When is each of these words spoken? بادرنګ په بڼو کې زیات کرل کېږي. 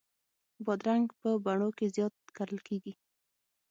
بادرنګ 0.65 1.07
په 1.19 1.29
بڼو 1.45 1.69
کې 1.77 1.85
زیات 1.95 2.15
کرل 2.35 2.59
کېږي. 2.67 2.93